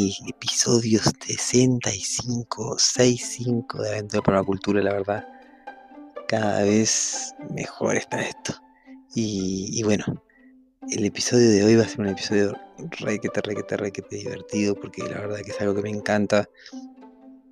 Al 0.00 0.30
episodio 0.30 0.98
65, 0.98 2.78
65 2.78 3.82
de 3.82 3.90
Aventura 3.90 4.22
para 4.22 4.38
la 4.38 4.44
Cultura, 4.44 4.82
la 4.82 4.94
verdad. 4.94 5.28
Cada 6.26 6.62
vez 6.62 7.34
mejor 7.50 7.96
está 7.96 8.22
esto. 8.22 8.54
Y, 9.14 9.82
bueno, 9.82 10.04
el 10.90 11.04
episodio 11.04 11.50
de 11.50 11.64
hoy 11.64 11.76
va 11.76 11.82
a 11.82 11.88
ser 11.88 12.00
un 12.00 12.08
episodio 12.08 12.56
requete, 13.00 13.42
requete, 13.42 13.76
requete 13.76 14.16
divertido, 14.16 14.74
porque 14.74 15.02
la 15.02 15.20
verdad 15.20 15.40
que 15.44 15.50
es 15.50 15.60
algo 15.60 15.74
que 15.74 15.82
me 15.82 15.90
encanta. 15.90 16.48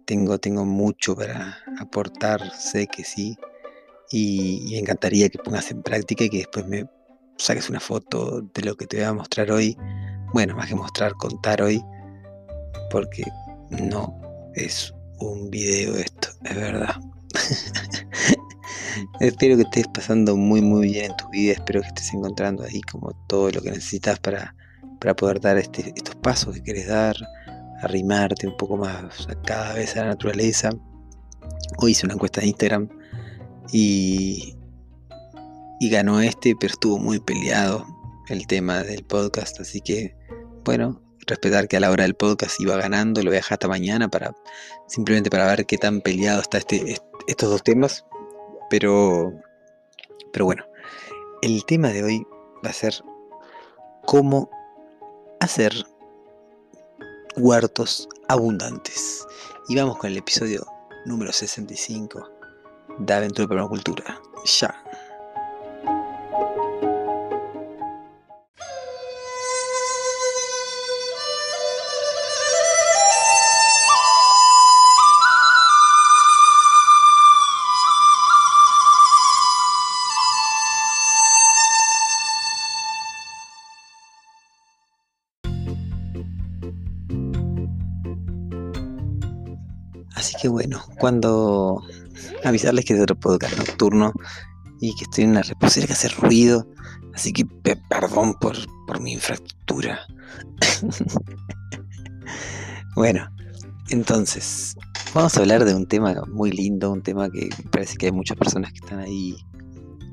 Tengo, 0.06 0.38
tengo 0.38 0.64
mucho 0.64 1.14
para 1.14 1.58
aportar, 1.78 2.40
sé 2.54 2.86
que 2.86 3.04
sí. 3.04 3.36
Y, 4.10 4.64
y 4.68 4.72
me 4.72 4.78
encantaría 4.78 5.28
que 5.28 5.38
pongas 5.38 5.70
en 5.70 5.82
práctica 5.82 6.24
y 6.24 6.30
que 6.30 6.38
después 6.38 6.66
me 6.66 6.88
saques 7.36 7.68
una 7.68 7.80
foto 7.80 8.40
de 8.40 8.62
lo 8.62 8.74
que 8.74 8.86
te 8.86 8.96
voy 8.96 9.04
a 9.04 9.12
mostrar 9.12 9.50
hoy. 9.50 9.76
Bueno, 10.32 10.56
más 10.56 10.68
que 10.68 10.74
mostrar, 10.76 11.12
contar 11.14 11.60
hoy. 11.60 11.82
Porque 12.90 13.24
no 13.70 14.18
es 14.54 14.92
un 15.20 15.50
video 15.50 15.96
esto, 15.96 16.28
es 16.44 16.56
verdad. 16.56 16.96
espero 19.20 19.56
que 19.56 19.62
estés 19.62 19.88
pasando 19.88 20.36
muy 20.36 20.60
muy 20.60 20.88
bien 20.88 21.10
en 21.10 21.16
tu 21.16 21.28
vida, 21.30 21.52
espero 21.52 21.80
que 21.80 21.88
estés 21.88 22.12
encontrando 22.14 22.64
ahí 22.64 22.80
como 22.82 23.12
todo 23.26 23.50
lo 23.50 23.60
que 23.60 23.70
necesitas 23.70 24.18
para, 24.18 24.54
para 25.00 25.14
poder 25.14 25.40
dar 25.40 25.58
este, 25.58 25.92
estos 25.94 26.14
pasos 26.16 26.54
que 26.54 26.62
quieres 26.62 26.88
dar, 26.88 27.16
arrimarte 27.82 28.46
un 28.46 28.56
poco 28.56 28.76
más 28.76 29.28
cada 29.44 29.74
vez 29.74 29.96
a 29.96 30.00
la 30.02 30.08
naturaleza. 30.08 30.70
Hoy 31.78 31.92
hice 31.92 32.06
una 32.06 32.14
encuesta 32.14 32.40
de 32.40 32.48
Instagram 32.48 32.88
y, 33.72 34.56
y 35.80 35.90
ganó 35.90 36.20
este, 36.20 36.54
pero 36.58 36.72
estuvo 36.72 36.98
muy 36.98 37.20
peleado 37.20 37.86
el 38.28 38.46
tema 38.46 38.82
del 38.82 39.04
podcast, 39.04 39.60
así 39.60 39.80
que 39.80 40.16
bueno, 40.64 41.00
respetar 41.28 41.68
que 41.68 41.76
a 41.76 41.80
la 41.80 41.90
hora 41.90 42.02
del 42.02 42.14
podcast 42.14 42.60
iba 42.60 42.76
ganando, 42.76 43.22
lo 43.22 43.30
voy 43.30 43.36
a 43.36 43.40
dejar 43.40 43.56
hasta 43.56 43.68
mañana 43.68 44.08
para 44.08 44.34
simplemente 44.86 45.30
para 45.30 45.46
ver 45.46 45.66
qué 45.66 45.78
tan 45.78 46.00
peleado 46.00 46.40
está 46.40 46.58
este, 46.58 46.96
estos 47.26 47.50
dos 47.50 47.62
temas, 47.62 48.04
pero 48.70 49.32
pero 50.32 50.44
bueno, 50.44 50.64
el 51.42 51.64
tema 51.64 51.88
de 51.88 52.02
hoy 52.02 52.26
va 52.64 52.70
a 52.70 52.72
ser 52.72 52.94
cómo 54.04 54.50
hacer 55.40 55.72
huertos 57.36 58.08
abundantes. 58.28 59.26
Y 59.68 59.76
vamos 59.76 59.98
con 59.98 60.10
el 60.10 60.16
episodio 60.16 60.66
número 61.04 61.32
65 61.32 62.28
de 62.98 63.14
Aventura 63.14 63.48
Permacultura. 63.48 64.20
Ya. 64.60 64.82
Cuando 90.98 91.82
avisarles 92.44 92.84
que 92.84 92.94
es 92.94 93.00
otro 93.00 93.18
podcast 93.18 93.56
nocturno 93.58 94.12
y 94.80 94.94
que 94.96 95.04
estoy 95.04 95.24
en 95.24 95.30
una 95.30 95.42
reposera 95.42 95.86
que 95.86 95.92
hace 95.92 96.08
ruido, 96.08 96.66
así 97.14 97.32
que 97.32 97.46
perdón 97.88 98.34
por, 98.40 98.56
por 98.86 99.00
mi 99.00 99.12
infraestructura. 99.12 100.00
bueno, 102.96 103.28
entonces, 103.90 104.76
vamos 105.14 105.36
a 105.36 105.40
hablar 105.40 105.64
de 105.64 105.74
un 105.74 105.86
tema 105.86 106.14
muy 106.30 106.50
lindo, 106.50 106.92
un 106.92 107.02
tema 107.02 107.30
que 107.30 107.48
parece 107.70 107.96
que 107.96 108.06
hay 108.06 108.12
muchas 108.12 108.36
personas 108.36 108.72
que 108.72 108.78
están 108.78 109.00
ahí 109.00 109.36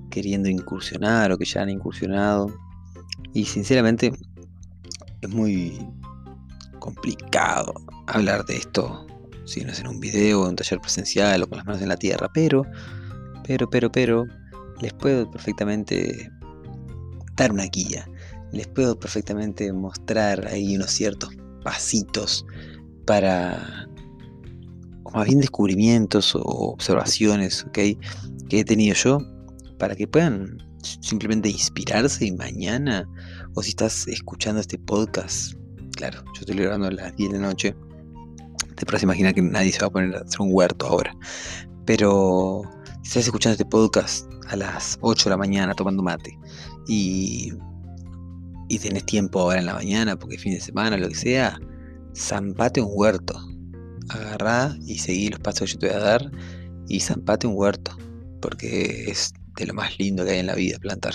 queriendo 0.10 0.50
incursionar 0.50 1.32
o 1.32 1.38
que 1.38 1.46
ya 1.46 1.62
han 1.62 1.70
incursionado. 1.70 2.54
Y 3.34 3.46
sinceramente 3.46 4.14
es 5.22 5.30
muy 5.30 5.78
complicado 6.80 7.74
hablar 8.08 8.46
de 8.46 8.58
esto 8.58 9.06
si 9.46 9.62
no 9.64 9.72
es 9.72 9.80
en 9.80 9.88
un 9.88 10.00
video 10.00 10.44
en 10.44 10.50
un 10.50 10.56
taller 10.56 10.80
presencial 10.80 11.44
o 11.44 11.48
con 11.48 11.58
las 11.58 11.66
manos 11.66 11.82
en 11.82 11.90
la 11.90 11.98
tierra, 11.98 12.30
pero, 12.34 12.64
pero, 13.46 13.70
pero, 13.70 13.92
pero, 13.92 14.26
les 14.82 14.94
puedo 14.94 15.30
perfectamente 15.30 16.30
dar 17.36 17.52
una 17.52 17.66
guía, 17.66 18.08
les 18.52 18.68
puedo 18.68 19.00
perfectamente 19.00 19.72
mostrar 19.72 20.48
ahí 20.48 20.76
unos 20.76 20.92
ciertos 20.92 21.30
pasitos 21.64 22.46
para, 23.06 23.88
o 25.04 25.12
más 25.12 25.26
bien 25.26 25.40
descubrimientos 25.40 26.36
o 26.36 26.42
observaciones, 26.42 27.66
¿ok? 27.66 27.80
Que 28.50 28.60
he 28.60 28.64
tenido 28.64 28.96
yo 28.96 29.20
para 29.78 29.96
que 29.96 30.08
puedan 30.08 30.58
simplemente 31.02 31.50
inspirarse 31.50 32.26
y 32.26 32.32
mañana, 32.32 33.08
o 33.56 33.64
si 33.64 33.70
estás 33.70 34.08
escuchando 34.08 34.62
este 34.62 34.78
podcast, 34.78 35.54
claro, 35.96 36.24
yo 36.34 36.42
estoy 36.42 36.56
grabando 36.56 36.88
a 36.88 36.92
las 36.92 37.16
10 37.16 37.32
de 37.32 37.40
la 37.40 37.48
noche, 37.48 37.76
te 38.76 38.86
puedes 38.86 39.04
imaginar 39.04 39.34
que 39.34 39.42
nadie 39.42 39.72
se 39.72 39.80
va 39.80 39.88
a 39.88 39.90
poner 39.90 40.16
a 40.16 40.20
hacer 40.20 40.42
un 40.42 40.50
huerto 40.52 40.86
ahora. 40.88 41.16
Pero 41.86 42.62
si 43.02 43.10
estás 43.10 43.26
escuchando 43.26 43.54
este 43.54 43.66
podcast 43.66 44.30
a 44.48 44.56
las 44.56 44.98
8 45.02 45.26
de 45.26 45.30
la 45.32 45.38
mañana 45.38 45.74
tomando 45.74 46.04
mate 46.04 46.38
y, 46.88 47.54
y 48.68 48.80
tenés 48.80 49.06
tiempo 49.06 49.40
ahora 49.40 49.60
en 49.60 49.66
la 49.66 49.74
mañana 49.74 50.18
porque 50.18 50.36
es 50.36 50.42
fin 50.42 50.54
de 50.54 50.62
semana, 50.62 50.98
lo 50.98 51.08
que 51.10 51.16
sea, 51.16 51.60
zampate 52.16 52.82
un 52.82 52.90
huerto. 52.92 53.40
Agarrá 54.10 54.76
y 54.86 55.00
seguí 55.00 55.30
los 55.30 55.40
pasos 55.40 55.62
que 55.62 55.68
yo 55.74 55.80
te 55.80 55.88
voy 55.88 55.96
a 55.96 56.00
dar 56.00 56.32
y 56.88 57.00
zampate 57.00 57.48
un 57.48 57.54
huerto. 57.56 57.98
Porque 58.42 59.06
es 59.10 59.34
de 59.58 59.66
lo 59.66 59.74
más 59.74 59.98
lindo 59.98 60.26
que 60.26 60.32
hay 60.32 60.40
en 60.40 60.48
la 60.48 60.56
vida 60.56 60.78
plantar. 60.80 61.14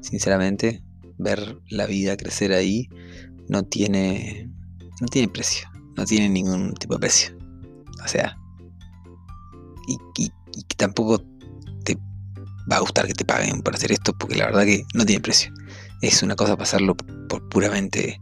Sinceramente, 0.00 0.82
ver 1.16 1.58
la 1.68 1.86
vida 1.86 2.16
crecer 2.16 2.52
ahí 2.52 2.88
no 3.48 3.62
tiene, 3.62 4.50
no 5.00 5.06
tiene 5.06 5.28
precio 5.28 5.71
no 5.96 6.04
tiene 6.04 6.28
ningún 6.28 6.74
tipo 6.74 6.94
de 6.94 7.00
precio. 7.00 7.36
O 8.04 8.08
sea, 8.08 8.36
y, 9.86 9.98
que 10.68 10.76
tampoco 10.76 11.22
te 11.84 11.96
va 12.70 12.76
a 12.76 12.80
gustar 12.80 13.06
que 13.06 13.14
te 13.14 13.24
paguen 13.24 13.62
por 13.62 13.74
hacer 13.74 13.92
esto, 13.92 14.12
porque 14.16 14.36
la 14.36 14.46
verdad 14.46 14.64
que 14.64 14.84
no 14.94 15.04
tiene 15.04 15.20
precio. 15.20 15.52
Es 16.00 16.22
una 16.22 16.36
cosa 16.36 16.56
pasarlo 16.56 16.96
por 16.96 17.48
puramente 17.48 18.20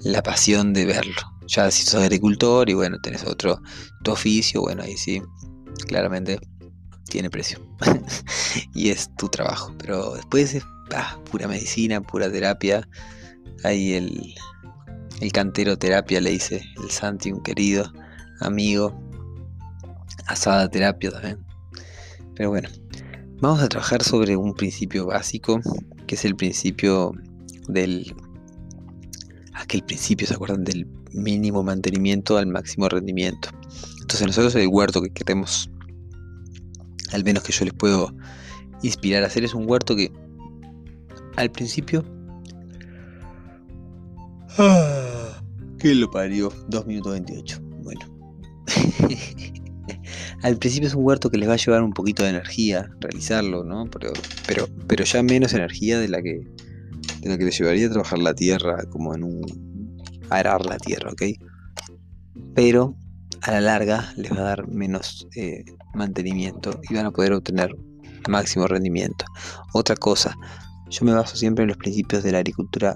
la 0.00 0.22
pasión 0.22 0.72
de 0.72 0.86
verlo. 0.86 1.14
Ya 1.46 1.70
si 1.70 1.84
sos 1.84 2.02
agricultor 2.02 2.70
y 2.70 2.74
bueno, 2.74 2.98
tenés 3.02 3.24
otro 3.24 3.60
tu 4.02 4.12
oficio, 4.12 4.62
bueno, 4.62 4.82
ahí 4.82 4.96
sí, 4.96 5.22
claramente 5.86 6.38
tiene 7.08 7.30
precio. 7.30 7.58
y 8.74 8.90
es 8.90 9.14
tu 9.16 9.28
trabajo. 9.28 9.74
Pero 9.78 10.14
después 10.14 10.54
es 10.54 10.64
pura 11.30 11.48
medicina, 11.48 12.00
pura 12.00 12.30
terapia. 12.30 12.88
Ahí 13.62 13.94
el, 13.94 14.34
el 15.20 15.32
cantero 15.32 15.78
terapia 15.78 16.20
le 16.20 16.30
dice 16.30 16.62
el 16.82 16.90
Santi, 16.90 17.32
un 17.32 17.42
querido 17.42 17.92
amigo. 18.40 19.00
Asada 20.26 20.68
terapia 20.68 21.10
también. 21.10 21.44
Pero 22.34 22.50
bueno, 22.50 22.68
vamos 23.40 23.60
a 23.60 23.68
trabajar 23.68 24.02
sobre 24.02 24.36
un 24.36 24.54
principio 24.54 25.06
básico 25.06 25.60
que 26.06 26.14
es 26.14 26.24
el 26.24 26.36
principio 26.36 27.12
del... 27.68 28.14
Aquel 29.54 29.82
principio, 29.82 30.26
¿se 30.26 30.34
acuerdan? 30.34 30.64
Del 30.64 30.86
mínimo 31.12 31.62
mantenimiento 31.62 32.36
al 32.36 32.46
máximo 32.46 32.88
rendimiento. 32.88 33.50
Entonces 34.00 34.26
nosotros 34.26 34.54
el 34.56 34.68
huerto 34.68 35.00
que 35.00 35.10
queremos, 35.10 35.70
al 37.12 37.24
menos 37.24 37.44
que 37.44 37.52
yo 37.52 37.64
les 37.64 37.74
puedo 37.74 38.12
inspirar 38.82 39.22
a 39.22 39.28
hacer, 39.28 39.44
es 39.44 39.54
un 39.54 39.68
huerto 39.68 39.94
que 39.94 40.12
al 41.36 41.50
principio... 41.50 42.04
Ah, 44.58 44.93
que 45.84 45.94
lo 45.94 46.10
parió, 46.10 46.50
2 46.68 46.86
minutos 46.86 47.12
28. 47.12 47.60
Bueno. 47.82 48.00
al 50.42 50.56
principio 50.56 50.88
es 50.88 50.94
un 50.94 51.04
huerto 51.04 51.28
que 51.28 51.36
les 51.36 51.46
va 51.46 51.52
a 51.52 51.56
llevar 51.58 51.82
un 51.82 51.92
poquito 51.92 52.22
de 52.22 52.30
energía 52.30 52.88
realizarlo, 53.00 53.64
¿no? 53.64 53.84
Pero, 53.90 54.14
pero, 54.46 54.66
pero 54.88 55.04
ya 55.04 55.22
menos 55.22 55.52
energía 55.52 55.98
de 55.98 56.08
la 56.08 56.22
que 56.22 56.40
de 57.20 57.28
la 57.28 57.36
que 57.36 57.44
les 57.44 57.58
llevaría 57.58 57.88
a 57.88 57.90
trabajar 57.90 58.18
la 58.18 58.32
tierra 58.32 58.82
como 58.88 59.14
en 59.14 59.24
un 59.24 60.00
arar 60.30 60.64
la 60.64 60.78
tierra, 60.78 61.10
¿ok? 61.10 61.22
Pero 62.54 62.96
a 63.42 63.50
la 63.50 63.60
larga 63.60 64.10
les 64.16 64.32
va 64.32 64.38
a 64.38 64.44
dar 64.44 64.66
menos 64.66 65.28
eh, 65.36 65.66
mantenimiento 65.92 66.80
y 66.88 66.94
van 66.94 67.04
a 67.04 67.10
poder 67.10 67.34
obtener 67.34 67.76
máximo 68.26 68.66
rendimiento. 68.66 69.26
Otra 69.74 69.96
cosa, 69.96 70.34
yo 70.88 71.04
me 71.04 71.12
baso 71.12 71.36
siempre 71.36 71.64
en 71.64 71.68
los 71.68 71.76
principios 71.76 72.22
de 72.22 72.32
la 72.32 72.38
agricultura 72.38 72.94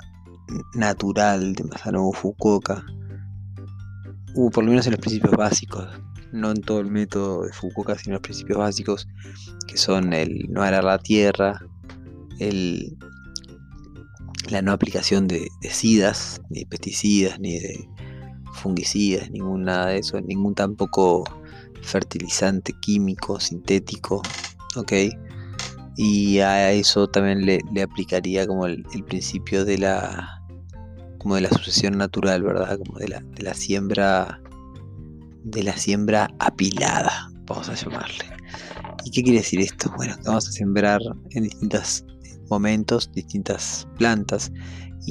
natural 0.74 1.54
de 1.54 1.64
Masanobu 1.64 2.12
Fukuoka, 2.12 2.84
o 4.36 4.50
por 4.50 4.64
lo 4.64 4.70
menos 4.70 4.86
en 4.86 4.92
los 4.92 5.00
principios 5.00 5.34
básicos, 5.36 5.86
no 6.32 6.50
en 6.50 6.60
todo 6.60 6.80
el 6.80 6.90
método 6.90 7.42
de 7.42 7.52
Fukuoka, 7.52 7.96
sino 7.96 8.10
en 8.10 8.14
los 8.14 8.22
principios 8.22 8.58
básicos 8.58 9.08
que 9.66 9.76
son 9.76 10.12
el 10.12 10.46
no 10.48 10.62
arar 10.62 10.84
la 10.84 10.98
tierra, 10.98 11.60
el, 12.38 12.96
la 14.50 14.62
no 14.62 14.72
aplicación 14.72 15.28
de, 15.28 15.48
de 15.60 15.70
SIDAS, 15.70 16.40
ni 16.50 16.60
de 16.60 16.66
pesticidas, 16.66 17.40
ni 17.40 17.58
de 17.58 17.88
fungicidas, 18.54 19.30
ningún 19.30 19.64
nada 19.64 19.86
de 19.88 19.98
eso, 19.98 20.20
ningún 20.20 20.54
tampoco 20.54 21.24
fertilizante 21.82 22.72
químico, 22.80 23.40
sintético, 23.40 24.22
¿ok? 24.76 24.92
Y 25.96 26.38
a 26.38 26.70
eso 26.72 27.08
también 27.08 27.44
le, 27.44 27.60
aplicaría 27.82 28.46
como 28.46 28.66
el, 28.66 28.84
principio 29.06 29.64
de 29.64 29.78
la 29.78 30.37
como 31.18 31.34
de 31.34 31.42
la 31.42 31.50
sucesión 31.50 31.98
natural, 31.98 32.42
¿verdad? 32.42 32.78
Como 32.78 32.98
de 32.98 33.08
la, 33.08 33.54
siembra 33.54 34.40
de 35.44 35.62
la 35.62 35.76
siembra 35.76 36.30
apilada, 36.38 37.30
vamos 37.46 37.68
a 37.68 37.74
llamarle. 37.74 38.24
¿Y 39.04 39.10
qué 39.10 39.22
quiere 39.22 39.38
decir 39.38 39.60
esto? 39.60 39.92
Bueno, 39.96 40.16
que 40.16 40.22
vamos 40.24 40.48
a 40.48 40.52
sembrar 40.52 41.00
en 41.30 41.44
distintos 41.44 42.04
momentos 42.50 43.10
distintas 43.12 43.86
plantas 43.98 44.50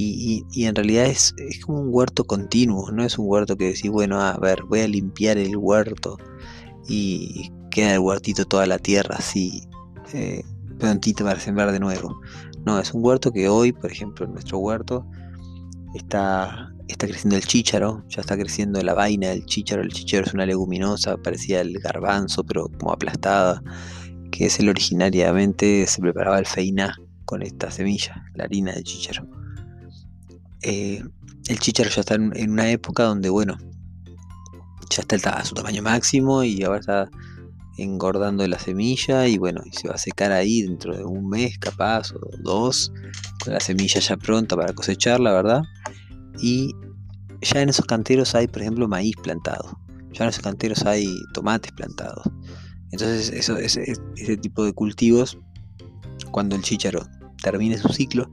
y, 0.00 0.44
en 0.64 0.76
realidad 0.76 1.06
es, 1.06 1.34
como 1.64 1.80
un 1.80 1.88
huerto 1.90 2.24
continuo, 2.24 2.90
no 2.92 3.04
es 3.04 3.18
un 3.18 3.26
huerto 3.28 3.56
que 3.56 3.66
decís, 3.66 3.90
bueno, 3.90 4.20
a 4.20 4.36
ver, 4.38 4.62
voy 4.62 4.80
a 4.80 4.88
limpiar 4.88 5.38
el 5.38 5.56
huerto 5.56 6.16
y 6.88 7.50
queda 7.72 7.94
el 7.94 7.98
huertito 7.98 8.44
toda 8.44 8.66
la 8.66 8.78
tierra 8.78 9.16
así, 9.18 9.62
eh, 10.12 10.44
prontito 10.78 11.24
para 11.24 11.40
sembrar 11.40 11.72
de 11.72 11.80
nuevo. 11.80 12.20
No, 12.64 12.78
es 12.78 12.94
un 12.94 13.04
huerto 13.04 13.32
que 13.32 13.48
hoy, 13.48 13.72
por 13.72 13.90
ejemplo, 13.90 14.24
en 14.24 14.34
nuestro 14.34 14.58
huerto 14.58 15.04
está, 15.94 16.72
está 16.88 17.06
creciendo 17.06 17.36
el 17.36 17.44
chícharo, 17.44 18.04
ya 18.08 18.20
está 18.20 18.36
creciendo 18.36 18.82
la 18.82 18.94
vaina 18.94 19.28
del 19.28 19.44
chícharo. 19.44 19.82
El 19.82 19.92
chícharo 19.92 20.26
es 20.26 20.34
una 20.34 20.46
leguminosa, 20.46 21.16
parecía 21.16 21.60
el 21.60 21.78
garbanzo, 21.78 22.44
pero 22.44 22.68
como 22.78 22.92
aplastada, 22.92 23.62
que 24.30 24.46
es 24.46 24.58
el 24.60 24.68
originariamente 24.68 25.86
se 25.86 26.00
preparaba 26.00 26.38
el 26.38 26.46
feiná 26.46 26.96
con 27.24 27.42
esta 27.42 27.70
semilla, 27.70 28.24
la 28.34 28.44
harina 28.44 28.72
de 28.72 28.82
chícharo. 28.82 29.26
Eh, 30.62 31.02
el 31.48 31.58
chícharo 31.58 31.90
ya 31.90 32.00
está 32.00 32.14
en, 32.14 32.50
una 32.50 32.70
época 32.70 33.04
donde, 33.04 33.30
bueno, 33.30 33.56
ya 34.90 35.02
está 35.02 35.30
a 35.30 35.44
su 35.44 35.54
tamaño 35.54 35.82
máximo 35.82 36.42
y 36.42 36.62
ahora 36.62 36.80
está 36.80 37.10
engordando 37.78 38.46
la 38.46 38.58
semilla 38.58 39.26
y 39.28 39.38
bueno, 39.38 39.62
y 39.64 39.72
se 39.72 39.88
va 39.88 39.94
a 39.94 39.98
secar 39.98 40.32
ahí 40.32 40.62
dentro 40.62 40.96
de 40.96 41.04
un 41.04 41.28
mes 41.28 41.58
capaz 41.58 42.12
o 42.12 42.18
dos, 42.42 42.92
con 43.42 43.54
la 43.54 43.60
semilla 43.60 44.00
ya 44.00 44.16
pronta 44.16 44.56
para 44.56 44.72
cosechar, 44.72 45.20
la 45.20 45.32
verdad. 45.32 45.62
Y 46.40 46.74
ya 47.40 47.62
en 47.62 47.68
esos 47.68 47.86
canteros 47.86 48.34
hay, 48.34 48.48
por 48.48 48.62
ejemplo, 48.62 48.88
maíz 48.88 49.14
plantado. 49.22 49.78
Ya 50.12 50.24
en 50.24 50.30
esos 50.30 50.42
canteros 50.42 50.84
hay 50.84 51.08
tomates 51.34 51.72
plantados. 51.72 52.24
Entonces, 52.90 53.30
eso, 53.30 53.56
ese, 53.56 53.84
tipo 54.38 54.64
de 54.64 54.72
cultivos, 54.72 55.38
cuando 56.32 56.56
el 56.56 56.62
chícharo 56.62 57.06
termine 57.42 57.78
su 57.78 57.88
ciclo, 57.88 58.28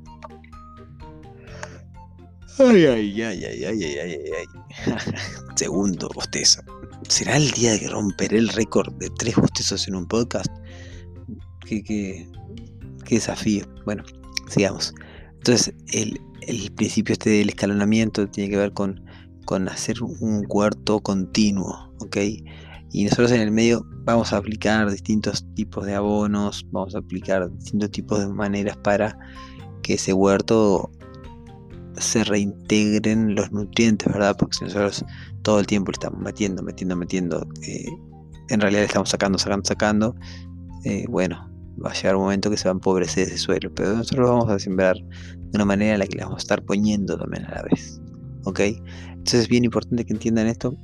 Ay, 2.57 2.85
ay, 2.85 3.21
ay, 3.21 3.43
ay, 3.43 3.65
ay, 3.65 3.83
ay, 3.83 3.99
ay, 3.99 4.19
ay. 4.37 4.95
Segundo 5.55 6.09
bostezo. 6.15 6.61
¿Será 7.07 7.37
el 7.37 7.51
día 7.51 7.71
de 7.71 7.79
que 7.79 7.87
romperé 7.87 8.37
el 8.39 8.49
récord 8.49 8.93
de 8.95 9.09
tres 9.11 9.35
bostezos 9.35 9.87
en 9.87 9.95
un 9.95 10.07
podcast? 10.07 10.47
Qué, 11.65 12.27
desafío. 13.09 13.65
Bueno, 13.85 14.03
sigamos. 14.49 14.93
Entonces, 15.35 15.73
el, 15.93 16.19
principio 16.75 17.13
este 17.13 17.29
del 17.29 17.49
escalonamiento 17.49 18.27
tiene 18.27 18.49
que 18.49 18.57
ver 18.57 18.73
con, 18.73 19.05
con 19.45 19.69
hacer 19.69 20.01
un 20.01 20.45
huerto 20.49 20.99
continuo, 20.99 21.93
¿ok? 21.99 22.17
Y 22.91 23.03
nosotros 23.03 23.31
en 23.31 23.41
el 23.41 23.51
medio 23.51 23.85
vamos 24.03 24.33
a 24.33 24.37
aplicar 24.37 24.89
distintos 24.89 25.45
tipos 25.53 25.85
de 25.85 25.95
abonos, 25.95 26.65
vamos 26.71 26.95
a 26.95 26.99
aplicar 26.99 27.51
distintos 27.51 27.91
tipos 27.91 28.19
de 28.19 28.27
maneras 28.27 28.77
para 28.77 29.17
que 29.83 29.93
ese 29.93 30.13
huerto 30.13 30.91
se 31.97 32.23
reintegren 32.23 33.35
los 33.35 33.51
nutrientes, 33.51 34.11
¿verdad? 34.11 34.35
Porque 34.37 34.57
si 34.57 34.65
nosotros 34.65 35.05
todo 35.41 35.59
el 35.59 35.67
tiempo 35.67 35.91
le 35.91 35.95
estamos 35.95 36.19
metiendo, 36.19 36.63
metiendo, 36.63 36.95
metiendo, 36.95 37.47
eh, 37.67 37.85
en 38.49 38.59
realidad 38.61 38.81
le 38.81 38.87
estamos 38.87 39.09
sacando, 39.09 39.37
sacando, 39.37 39.65
sacando, 39.65 40.15
eh, 40.83 41.05
bueno, 41.09 41.51
va 41.83 41.91
a 41.91 41.93
llegar 41.93 42.15
un 42.15 42.23
momento 42.23 42.49
que 42.49 42.57
se 42.57 42.65
va 42.65 42.71
a 42.71 42.73
empobrecer 42.73 43.27
ese 43.27 43.37
suelo, 43.37 43.71
pero 43.73 43.95
nosotros 43.95 44.27
lo 44.27 44.33
vamos 44.33 44.49
a 44.49 44.59
sembrar 44.59 44.95
de 44.97 45.51
una 45.53 45.65
manera 45.65 45.93
en 45.93 45.99
la 45.99 46.07
que 46.07 46.17
le 46.17 46.23
vamos 46.23 46.37
a 46.37 46.43
estar 46.43 46.63
poniendo 46.63 47.17
también 47.17 47.45
a 47.45 47.55
la 47.55 47.63
vez, 47.63 47.99
¿ok? 48.45 48.59
Entonces 48.59 49.41
es 49.41 49.47
bien 49.47 49.65
importante 49.65 50.05
que 50.05 50.13
entiendan 50.13 50.47
esto 50.47 50.77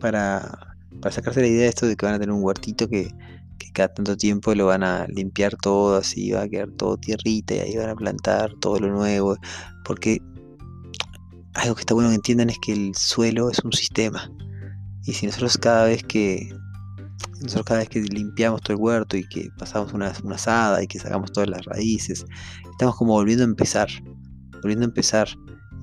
para, 0.00 0.76
para 1.00 1.12
sacarse 1.12 1.40
la 1.40 1.48
idea 1.48 1.62
de 1.62 1.68
esto 1.68 1.86
de 1.86 1.96
que 1.96 2.06
van 2.06 2.14
a 2.14 2.18
tener 2.18 2.34
un 2.34 2.42
huertito 2.42 2.88
que, 2.88 3.10
que 3.58 3.70
cada 3.72 3.92
tanto 3.92 4.16
tiempo 4.16 4.54
lo 4.54 4.66
van 4.66 4.82
a 4.82 5.06
limpiar 5.08 5.56
todo, 5.56 5.96
así 5.96 6.32
va 6.32 6.42
a 6.42 6.48
quedar 6.48 6.70
todo 6.72 6.96
tierrita 6.96 7.54
y 7.54 7.58
ahí 7.60 7.76
van 7.76 7.90
a 7.90 7.94
plantar 7.94 8.52
todo 8.60 8.78
lo 8.78 8.88
nuevo, 8.88 9.36
porque 9.84 10.20
algo 11.54 11.74
que 11.74 11.80
está 11.80 11.94
bueno 11.94 12.10
que 12.10 12.16
entiendan 12.16 12.50
es 12.50 12.58
que 12.58 12.72
el 12.72 12.94
suelo 12.94 13.50
es 13.50 13.58
un 13.60 13.72
sistema. 13.72 14.30
Y 15.04 15.12
si 15.12 15.26
nosotros 15.26 15.58
cada 15.58 15.84
vez 15.84 16.02
que 16.04 16.50
nosotros 17.40 17.64
cada 17.66 17.80
vez 17.80 17.88
que 17.88 18.00
limpiamos 18.00 18.60
todo 18.62 18.76
el 18.76 18.82
huerto 18.82 19.16
y 19.16 19.26
que 19.28 19.48
pasamos 19.58 19.92
una, 19.92 20.08
asada 20.08 20.82
y 20.82 20.86
que 20.86 20.98
sacamos 20.98 21.32
todas 21.32 21.48
las 21.48 21.64
raíces, 21.64 22.24
estamos 22.70 22.96
como 22.96 23.14
volviendo 23.14 23.44
a 23.44 23.48
empezar, 23.48 23.88
volviendo 24.62 24.84
a 24.84 24.88
empezar. 24.88 25.28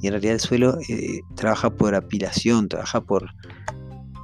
Y 0.02 0.08
en 0.08 0.14
realidad 0.14 0.36
el 0.36 0.40
suelo 0.40 0.78
eh, 0.90 1.22
trabaja 1.36 1.72
por 1.72 1.96
apilación, 1.96 2.70
trabaja 2.70 3.02
por, 3.02 3.28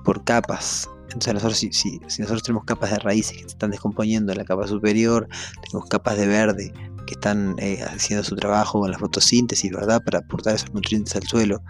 por 0.03 0.23
capas. 0.23 0.87
Entonces 1.05 1.33
nosotros 1.33 1.57
si, 1.57 1.71
si, 1.73 1.99
nosotros 2.19 2.43
tenemos 2.43 2.65
capas 2.65 2.91
de 2.91 2.99
raíces 2.99 3.33
que 3.33 3.43
se 3.43 3.47
están 3.47 3.71
descomponiendo 3.71 4.31
en 4.31 4.37
la 4.37 4.45
capa 4.45 4.67
superior, 4.67 5.27
tenemos 5.63 5.89
capas 5.89 6.17
de 6.17 6.27
verde 6.27 6.73
que 7.05 7.13
están 7.13 7.55
eh, 7.59 7.79
haciendo 7.83 8.23
su 8.23 8.35
trabajo 8.35 8.79
con 8.79 8.91
la 8.91 8.97
fotosíntesis, 8.97 9.71
¿verdad? 9.71 10.01
Para 10.03 10.19
aportar 10.19 10.55
esos 10.55 10.73
nutrientes 10.73 11.15
al 11.15 11.23
suelo. 11.23 11.61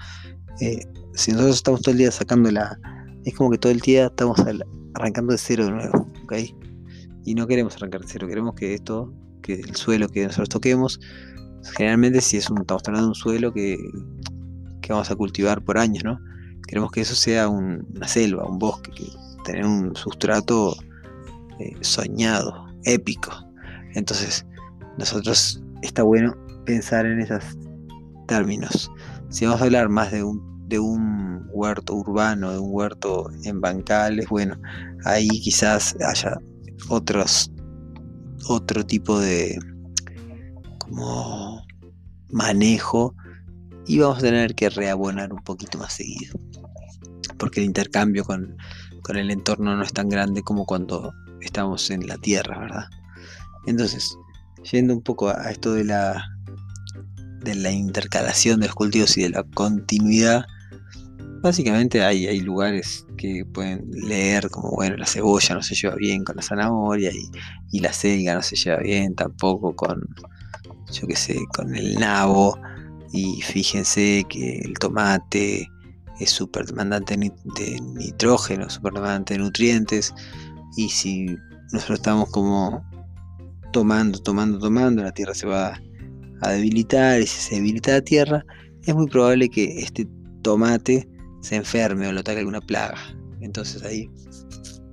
Eh, 0.60 0.80
si 1.14 1.32
nosotros 1.32 1.56
estamos 1.58 1.82
todo 1.82 1.92
el 1.92 1.98
día 1.98 2.12
sacando 2.12 2.52
la... 2.52 2.78
Es 3.26 3.34
como 3.36 3.52
que 3.52 3.58
todo 3.58 3.72
el 3.72 3.80
día 3.80 4.08
estamos 4.08 4.40
arrancando 4.96 5.32
de 5.32 5.38
cero 5.38 5.66
de 5.66 5.72
nuevo, 5.72 6.08
¿ok? 6.24 6.34
Y 7.26 7.36
no 7.36 7.48
queremos 7.48 7.76
arrancar 7.78 8.02
de 8.02 8.08
cero, 8.10 8.28
queremos 8.28 8.54
que 8.56 8.74
esto, 8.74 9.14
que 9.42 9.54
el 9.54 9.76
suelo 9.76 10.10
que 10.10 10.26
nosotros 10.26 10.50
toquemos, 10.50 11.00
generalmente 11.78 12.22
si 12.22 12.38
es 12.38 12.50
un, 12.50 12.60
estamos 12.62 12.84
hablando 12.86 13.08
de 13.08 13.10
un 13.10 13.16
suelo 13.16 13.54
que, 13.54 13.78
que 14.82 14.92
vamos 14.92 15.10
a 15.10 15.16
cultivar 15.16 15.64
por 15.64 15.78
años, 15.78 16.04
¿no? 16.04 16.20
Queremos 16.68 16.92
que 16.92 17.02
eso 17.02 17.16
sea 17.16 17.48
una 17.48 18.08
selva, 18.08 18.46
un 18.46 18.60
bosque, 18.60 18.92
que 18.92 19.06
tener 19.46 19.66
un 19.66 19.96
sustrato 19.96 20.76
eh, 21.60 21.76
soñado, 21.82 22.66
épico. 22.84 23.32
Entonces, 23.94 24.46
nosotros 24.98 25.62
está 25.82 26.04
bueno 26.04 26.36
pensar 26.66 27.06
en 27.06 27.20
esos 27.20 27.44
términos. 28.28 28.92
Si 29.30 29.46
vamos 29.46 29.62
a 29.62 29.66
hablar 29.66 29.90
más 29.90 30.12
de 30.12 30.24
un, 30.24 30.68
de 30.68 30.80
un 30.80 31.48
huerto 31.52 31.96
urbano, 31.96 32.52
de 32.52 32.60
un 32.60 32.70
huerto 32.72 33.30
en 33.44 33.62
bancales, 33.62 34.28
bueno, 34.30 34.60
ahí 35.06 35.28
quizás 35.28 35.96
haya 36.02 36.38
otros 36.90 37.52
otro 38.50 38.86
tipo 38.86 39.20
de 39.20 39.58
como 40.78 41.66
manejo 42.30 43.16
y 43.88 44.00
vamos 44.00 44.18
a 44.18 44.22
tener 44.22 44.54
que 44.54 44.70
reabonar 44.70 45.32
un 45.32 45.42
poquito 45.44 45.78
más 45.78 45.94
seguido 45.94 46.38
porque 47.38 47.60
el 47.60 47.66
intercambio 47.66 48.24
con, 48.24 48.58
con 49.02 49.18
el 49.18 49.30
entorno 49.32 49.76
no 49.76 49.84
es 49.84 49.92
tan 49.92 50.10
grande 50.10 50.42
como 50.44 50.66
cuando 50.66 51.14
estamos 51.42 51.90
en 51.90 52.08
la 52.08 52.18
tierra, 52.18 52.58
¿verdad? 52.58 52.86
Entonces, 53.66 54.18
yendo 54.72 54.94
un 54.94 55.02
poco 55.02 55.30
a 55.30 55.52
esto 55.52 55.74
de 55.74 55.86
la, 55.86 56.26
de 57.42 57.56
la 57.56 57.72
intercalación 57.72 58.60
de 58.60 58.68
los 58.68 58.76
cultivos 58.76 59.18
y 59.18 59.24
de 59.24 59.30
la 59.30 59.44
continuidad, 59.44 60.46
básicamente 61.42 62.04
hay, 62.04 62.26
hay 62.26 62.40
lugares 62.40 63.06
que 63.18 63.46
pueden 63.46 63.90
leer 63.92 64.50
como, 64.50 64.72
bueno, 64.72 64.96
la 64.96 65.06
cebolla 65.06 65.56
no 65.56 65.62
se 65.62 65.76
lleva 65.76 65.96
bien 65.96 66.24
con 66.24 66.38
la 66.38 66.42
zanahoria 66.42 67.12
y, 67.12 67.30
y 67.72 67.80
la 67.80 67.92
selga 67.92 68.36
no 68.36 68.42
se 68.42 68.56
lleva 68.56 68.78
bien 68.78 69.14
tampoco 69.14 69.76
con, 69.76 70.02
yo 70.92 71.08
qué 71.08 71.16
sé, 71.16 71.40
con 71.56 71.76
el 71.76 71.96
nabo. 71.96 72.58
Y 73.12 73.42
fíjense 73.42 74.26
que 74.30 74.60
el 74.60 74.74
tomate 74.80 75.70
es 76.20 76.30
súper 76.30 76.66
demandante 76.66 77.18
de 77.18 77.82
nitrógeno, 77.82 78.70
súper 78.70 78.94
demandante 78.94 79.34
de 79.34 79.40
nutrientes. 79.42 80.14
Y 80.78 80.90
si 80.90 81.26
nosotros 81.72 82.00
estamos 82.00 82.30
como 82.30 82.84
tomando, 83.74 84.20
tomando, 84.20 84.60
tomando, 84.60 85.04
la 85.04 85.12
tierra 85.12 85.34
se 85.34 85.48
va 85.48 85.78
a 86.42 86.52
debilitar 86.52 87.20
y 87.20 87.28
si 87.28 87.42
se 87.42 87.56
debilita 87.56 87.92
la 87.92 88.02
tierra, 88.02 88.46
es 88.86 88.96
muy 88.96 89.08
probable 89.08 89.50
que 89.50 89.80
este 89.80 90.08
tomate 90.42 91.10
se 91.42 91.58
enferme 91.58 92.08
o 92.08 92.14
lo 92.14 92.22
ataque 92.22 92.40
alguna 92.40 92.62
plaga. 92.62 92.98
Entonces 93.42 93.84
ahí 93.84 94.10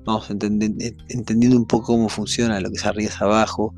vamos 0.05 0.29
entendiendo 0.31 1.57
un 1.57 1.67
poco 1.67 1.87
cómo 1.87 2.09
funciona 2.09 2.61
lo 2.61 2.71
que 2.71 2.77
es 2.77 2.87
arriba 2.87 3.11
es 3.11 3.21
abajo 3.21 3.75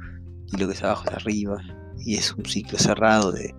y 0.53 0.57
lo 0.57 0.67
que 0.67 0.75
es 0.75 0.83
abajo 0.83 1.05
es 1.09 1.15
arriba. 1.15 1.59
Y 1.99 2.15
es 2.15 2.33
un 2.33 2.45
ciclo 2.45 2.79
cerrado 2.79 3.33
de, 3.33 3.55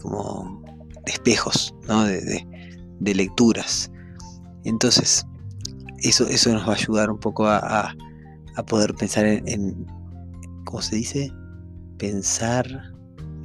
como 0.00 0.62
espejos, 1.06 1.74
de, 1.88 3.14
lecturas. 3.14 3.90
Entonces, 4.64 5.26
eso, 6.02 6.26
eso 6.28 6.52
nos 6.52 6.66
va 6.66 6.72
a 6.72 6.76
ayudar 6.76 7.10
un 7.10 7.18
poco 7.18 7.46
a, 7.46 7.94
poder 8.66 8.94
pensar 8.94 9.24
en, 9.24 9.86
¿cómo 10.68 10.82
se 10.82 10.96
dice? 10.96 11.32
Pensar 11.98 12.66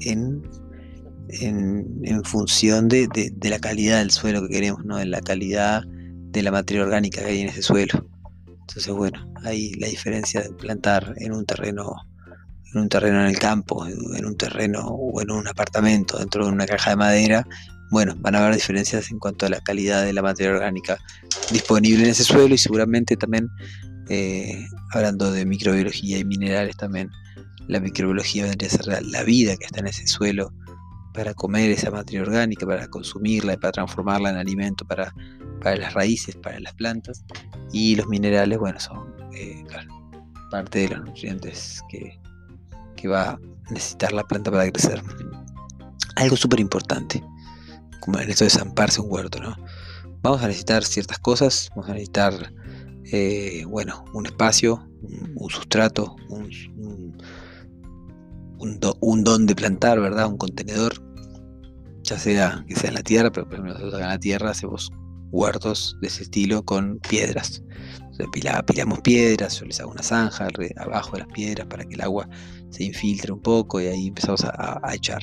en, 0.01 0.43
en, 1.29 2.23
función 2.25 2.89
de, 2.89 3.07
la 3.41 3.59
calidad 3.59 3.99
del 3.99 4.11
suelo 4.11 4.41
que 4.41 4.49
queremos, 4.49 4.83
¿no? 4.83 4.97
De 4.97 5.05
la 5.05 5.21
calidad 5.21 5.83
de 5.87 6.43
la 6.43 6.51
materia 6.51 6.83
orgánica 6.83 7.21
que 7.21 7.27
hay 7.27 7.41
en 7.41 7.47
ese 7.47 7.61
suelo. 7.61 8.05
Entonces, 8.47 8.93
bueno, 8.93 9.33
ahí 9.45 9.71
la 9.75 9.87
diferencia 9.87 10.41
de 10.41 10.51
plantar 10.51 11.13
en 11.17 11.31
un 11.31 11.45
terreno 11.45 11.95
en 12.73 12.81
un 12.81 12.89
terreno 12.89 13.21
en 13.21 13.27
el 13.27 13.39
campo, 13.39 13.85
en 13.87 14.25
un 14.25 14.35
terreno 14.35 14.81
o 14.81 15.21
en 15.21 15.31
un 15.31 15.47
apartamento 15.47 16.17
dentro 16.17 16.45
de 16.45 16.51
una 16.51 16.65
caja 16.65 16.89
de 16.89 16.95
madera, 16.95 17.47
bueno, 17.91 18.15
van 18.17 18.35
a 18.35 18.39
haber 18.39 18.55
diferencias 18.55 19.11
en 19.11 19.19
cuanto 19.19 19.45
a 19.45 19.49
la 19.49 19.61
calidad 19.61 20.03
de 20.03 20.11
la 20.11 20.23
materia 20.23 20.51
orgánica 20.51 20.97
disponible 21.51 22.03
en 22.03 22.09
ese 22.09 22.23
suelo 22.23 22.55
y 22.55 22.57
seguramente 22.57 23.15
también, 23.15 23.47
eh, 24.09 24.65
hablando 24.91 25.31
de 25.31 25.45
microbiología 25.45 26.17
y 26.19 26.25
minerales 26.25 26.75
también, 26.77 27.09
la 27.67 27.79
microbiología 27.79 28.45
vendría 28.45 28.69
a 28.69 28.71
ser 28.71 29.03
la, 29.03 29.23
vida 29.23 29.55
que 29.55 29.65
está 29.65 29.79
en 29.79 29.87
ese 29.87 30.05
suelo 30.07 30.51
para 31.13 31.33
comer 31.33 31.71
esa 31.71 31.91
materia 31.91 32.21
orgánica, 32.21 32.65
para 32.65 32.87
consumirla 32.87 33.53
y 33.53 33.57
para 33.57 33.71
transformarla 33.71 34.31
en 34.31 34.37
alimento 34.37 34.85
para, 34.85 35.13
para 35.61 35.77
las 35.77 35.93
raíces, 35.93 36.35
para 36.35 36.59
las 36.59 36.73
plantas. 36.73 37.23
Y 37.71 37.95
los 37.95 38.07
minerales, 38.07 38.57
bueno, 38.59 38.79
son 38.79 39.13
eh, 39.33 39.63
parte 40.51 40.79
de 40.79 40.89
los 40.89 41.05
nutrientes 41.05 41.81
que, 41.89 42.19
va 43.05 43.31
a 43.31 43.39
necesitar 43.69 44.13
la 44.13 44.23
planta 44.23 44.49
para 44.49 44.71
crecer. 44.71 45.03
Algo 46.15 46.37
súper 46.37 46.61
importante, 46.61 47.21
como 47.99 48.17
en 48.17 48.29
esto 48.29 48.45
de 48.45 48.49
zamparse 48.49 49.01
un 49.01 49.11
huerto, 49.11 49.41
¿no? 49.41 49.57
Vamos 50.21 50.41
a 50.41 50.47
necesitar 50.47 50.85
ciertas 50.85 51.19
cosas, 51.19 51.69
vamos 51.71 51.89
a 51.89 51.93
necesitar, 51.95 52.53
eh, 53.15 53.63
bueno, 53.67 54.03
un 54.15 54.25
espacio, 54.25 54.89
un, 55.35 55.49
sustrato, 55.51 56.15
un, 56.29 56.49
un, 58.57 59.23
don 59.23 59.45
de 59.45 59.53
plantar, 59.53 59.99
¿verdad? 59.99 60.27
Un 60.27 60.37
contenedor, 60.37 60.93
ya 62.01 62.17
sea 62.17 62.65
que 62.67 62.75
sea 62.75 62.89
en 62.89 62.95
la 62.95 63.03
tierra, 63.03 63.31
pero 63.31 63.45
ejemplo 63.45 63.71
nosotros 63.71 64.01
en 64.01 64.07
la 64.07 64.17
tierra 64.17 64.49
hacemos 64.49 64.91
huertos 65.29 65.95
de 66.01 66.07
ese 66.07 66.23
estilo 66.23 66.65
con 66.65 66.97
piedras. 67.07 67.63
Apilamos 68.51 69.01
piedras, 69.01 69.59
yo 69.59 69.65
les 69.67 69.79
hago 69.79 69.91
una 69.91 70.01
zanja 70.01 70.47
abajo 70.77 71.11
de 71.11 71.19
las 71.19 71.27
piedras 71.33 71.67
para 71.67 71.85
que 71.85 71.93
el 71.93 72.01
agua 72.01 72.27
se 72.71 72.83
infiltre 72.83 73.31
un 73.31 73.41
poco 73.41 73.79
y 73.79 73.85
ahí 73.85 74.07
empezamos 74.07 74.43
a, 74.43 74.81
echar. 74.91 75.21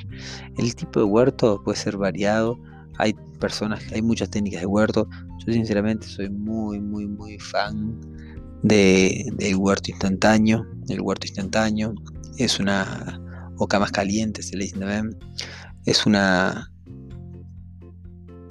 El 0.59 0.77
tipo 0.77 1.01
de 1.01 1.07
huerto 1.07 1.61
puede 1.65 1.77
ser 1.77 1.97
variado. 1.97 2.57
Hay 3.01 3.15
personas, 3.39 3.83
hay 3.93 4.03
muchas 4.03 4.31
técnicas 4.31 4.61
de 4.61 4.67
huerto. 4.67 5.09
Yo 5.45 5.53
sinceramente 5.53 6.07
soy 6.07 6.31
muy, 6.31 6.81
muy, 6.81 7.07
muy 7.07 7.39
fan 7.39 7.99
de, 8.63 9.27
del 9.37 9.57
huerto 9.57 9.91
instantáneo. 9.91 10.67
El 10.89 11.01
huerto 11.01 11.27
instantáneo 11.27 11.95
es 12.37 12.59
una, 12.59 13.21
o 13.57 13.69
camas 13.69 13.93
calientes 13.93 14.49
se 14.49 14.57
le 14.57 14.65
dice 14.65 14.79
también, 14.79 15.17
es 15.85 16.07
una, 16.07 16.71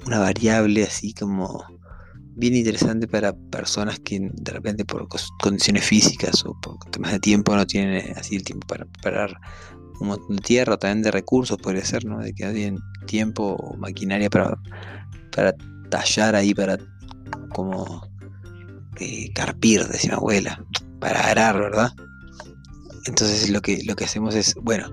variable 0.06 0.84
así 0.84 1.12
como 1.14 1.62
bien 2.36 2.56
interesante 2.56 3.06
para 3.06 3.32
personas 3.32 3.98
que 4.00 4.18
de 4.20 4.52
repente 4.52 4.84
por 4.84 5.06
condiciones 5.40 5.84
físicas 5.84 6.44
o 6.44 6.58
por 6.60 6.78
temas 6.90 7.12
de 7.12 7.20
tiempo 7.20 7.54
no 7.54 7.66
tienen 7.66 8.16
así 8.16 8.36
el 8.36 8.42
tiempo 8.42 8.66
para 8.66 8.86
preparar 8.86 9.38
un 10.00 10.08
montón 10.08 10.36
de 10.36 10.42
tierra 10.42 10.76
también 10.76 11.02
de 11.02 11.10
recursos 11.10 11.58
podría 11.58 11.84
ser, 11.84 12.04
¿no? 12.04 12.18
De 12.18 12.32
que 12.32 12.50
tienen 12.52 12.78
tiempo 13.06 13.56
o 13.58 13.76
maquinaria 13.76 14.30
para, 14.30 14.58
para 15.34 15.54
tallar 15.90 16.34
ahí, 16.34 16.54
para 16.54 16.78
como 17.50 18.08
eh, 18.98 19.32
carpir, 19.34 19.86
decía 19.86 20.14
abuela, 20.14 20.64
para 20.98 21.26
arar, 21.26 21.58
¿verdad? 21.58 21.92
Entonces 23.06 23.50
lo 23.50 23.60
que, 23.60 23.82
lo 23.84 23.94
que 23.96 24.04
hacemos 24.04 24.34
es, 24.34 24.54
bueno, 24.56 24.90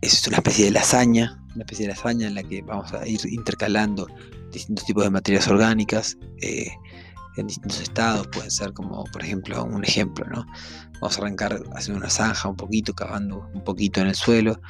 es 0.00 0.26
una 0.26 0.38
especie 0.38 0.66
de 0.66 0.70
lasaña, 0.72 1.42
una 1.54 1.64
especie 1.64 1.86
de 1.86 1.92
lasaña 1.92 2.26
en 2.28 2.34
la 2.34 2.42
que 2.42 2.62
vamos 2.62 2.92
a 2.92 3.06
ir 3.06 3.20
intercalando 3.30 4.06
distintos 4.52 4.84
tipos 4.84 5.04
de 5.04 5.10
materias 5.10 5.48
orgánicas 5.48 6.16
eh, 6.42 6.70
en 7.36 7.46
distintos 7.46 7.80
estados, 7.80 8.26
pueden 8.28 8.50
ser 8.50 8.72
como, 8.72 9.04
por 9.04 9.22
ejemplo, 9.22 9.64
un 9.64 9.84
ejemplo, 9.84 10.26
¿no? 10.26 10.44
Vamos 10.94 11.16
a 11.16 11.20
arrancar 11.20 11.62
haciendo 11.74 12.00
una 12.00 12.10
zanja 12.10 12.48
un 12.48 12.56
poquito, 12.56 12.92
cavando 12.94 13.48
un 13.54 13.64
poquito 13.64 14.00
en 14.00 14.08
el 14.08 14.14
suelo 14.14 14.60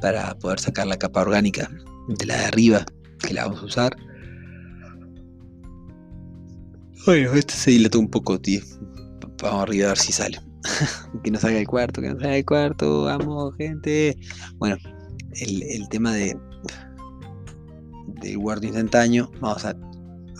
para 0.00 0.34
poder 0.38 0.60
sacar 0.60 0.86
la 0.86 0.96
capa 0.96 1.22
orgánica 1.22 1.70
de 2.08 2.26
la 2.26 2.36
de 2.36 2.44
arriba 2.44 2.86
que 3.20 3.34
la 3.34 3.44
vamos 3.44 3.62
a 3.62 3.66
usar. 3.66 3.96
Bueno, 7.06 7.32
este 7.34 7.54
se 7.54 7.70
dilató 7.70 8.00
un 8.00 8.10
poco, 8.10 8.40
tío. 8.40 8.60
Vamos 9.42 9.62
arriba 9.62 9.86
a 9.86 9.88
ver 9.90 9.98
si 9.98 10.12
sale. 10.12 10.40
que 11.24 11.30
nos 11.30 11.42
salga 11.42 11.58
el 11.58 11.66
cuarto, 11.66 12.02
que 12.02 12.08
nos 12.08 12.20
salga 12.20 12.36
el 12.36 12.44
cuarto, 12.44 13.04
vamos, 13.04 13.54
gente. 13.56 14.16
Bueno, 14.56 14.76
el, 15.40 15.88
tema 15.88 16.12
de 16.12 16.36
del 18.20 18.36
huerto 18.38 18.66
instantáneo, 18.66 19.30
vamos 19.40 19.64
a, 19.64 19.76